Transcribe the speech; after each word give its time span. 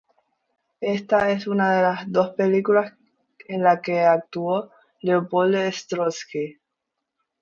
Esta 0.79 1.29
es 1.29 1.45
una 1.45 1.75
de 1.77 1.83
las 1.83 2.11
dos 2.11 2.29
películas 2.31 2.95
en 3.47 3.61
las 3.61 3.81
que 3.81 3.99
actúa 3.99 4.71
Leopold 5.01 5.53
Stokowski. 5.71 6.57